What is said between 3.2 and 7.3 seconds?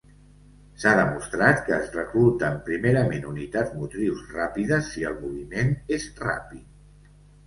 unitats motrius ràpides si el moviment és ràpid.